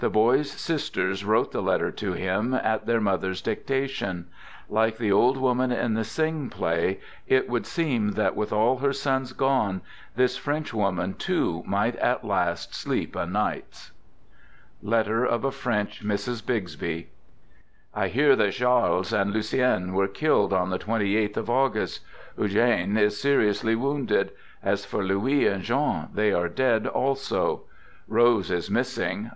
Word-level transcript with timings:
The 0.00 0.10
boy's 0.10 0.50
sisters 0.50 1.24
wrote 1.24 1.52
the 1.52 1.62
letter 1.62 1.92
to 1.92 2.12
him, 2.12 2.52
at 2.52 2.86
their 2.86 3.00
mother's 3.00 3.40
dictation. 3.40 4.26
Like 4.68 4.96
the 4.98 5.12
old 5.12 5.36
woman 5.36 5.70
in 5.70 5.94
the 5.94 6.02
Synge 6.02 6.50
play, 6.50 6.98
it 7.28 7.48
would 7.48 7.64
seem 7.64 8.10
that 8.14 8.34
with 8.34 8.52
all 8.52 8.78
her 8.78 8.92
sons 8.92 9.32
gone 9.32 9.80
this 10.16 10.36
French 10.36 10.74
mother 10.74 11.12
too 11.12 11.62
might 11.64 11.94
at 11.94 12.24
last 12.24 12.74
sleep 12.74 13.14
o' 13.16 13.24
nights. 13.24 13.92
{Letter 14.82 15.24
of 15.24 15.44
a 15.44 15.52
French 15.52 16.04
Mrs. 16.04 16.44
Bixby) 16.44 17.10
I 17.94 18.08
hear 18.08 18.34
that 18.34 18.54
Charles 18.54 19.12
and 19.12 19.32
Lucien 19.32 19.92
were 19.94 20.08
killed 20.08 20.52
on! 20.52 20.70
the 20.70 20.78
twenty 20.78 21.16
eighth 21.16 21.36
of 21.36 21.48
August. 21.48 22.00
Eugene 22.36 22.96
is 22.96 23.20
seriously 23.20 23.76
wounded. 23.76 24.32
As 24.60 24.84
for 24.84 25.04
Louis 25.04 25.46
and 25.46 25.62
John, 25.62 26.08
they 26.12 26.32
are 26.32 26.48
dead 26.48 26.88
* 26.88 26.88
also. 26.88 27.62
Rose 28.08 28.50
is 28.50 28.68
missing. 28.68 29.26